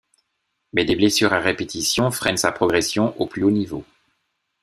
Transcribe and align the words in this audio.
Mais 0.73 0.83
des 0.83 0.95
blessures 0.95 1.31
à 1.31 1.37
répétition 1.39 2.09
freinent 2.09 2.35
sa 2.39 2.51
progression 2.51 3.13
au 3.21 3.27
plus 3.27 3.43
haut 3.43 3.51
niveau. 3.51 3.85